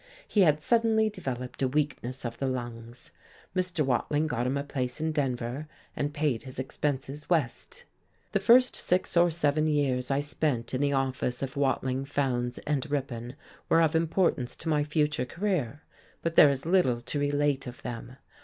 He 0.27 0.41
had 0.41 0.63
suddenly 0.63 1.11
developed 1.11 1.61
a 1.61 1.67
weakness 1.67 2.25
of 2.25 2.39
the 2.39 2.47
lungs. 2.47 3.11
Mr. 3.55 3.85
Watling 3.85 4.25
got 4.25 4.47
him 4.47 4.57
a 4.57 4.63
place 4.63 4.99
in 4.99 5.11
Denver, 5.11 5.67
and 5.95 6.11
paid 6.11 6.41
his 6.41 6.57
expenses 6.57 7.29
west. 7.29 7.85
The 8.31 8.39
first 8.39 8.75
six 8.75 9.15
or 9.15 9.29
seven 9.29 9.67
years 9.67 10.09
I 10.09 10.19
spent 10.19 10.73
in 10.73 10.81
the 10.81 10.91
office 10.93 11.43
of 11.43 11.55
Wading, 11.55 12.05
Fowndes 12.05 12.57
and 12.65 12.89
Ripon 12.89 13.35
were 13.69 13.83
of 13.83 13.95
importance 13.95 14.55
to 14.55 14.69
my 14.69 14.83
future 14.83 15.25
career, 15.27 15.83
but 16.23 16.33
there 16.35 16.49
is 16.49 16.65
little 16.65 16.99
to 17.01 17.19
relate 17.19 17.67
of 17.67 17.83
them. 17.83 18.15